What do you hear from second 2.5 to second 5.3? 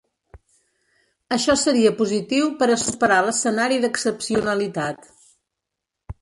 per a superar l’escenari d’excepcionalitat.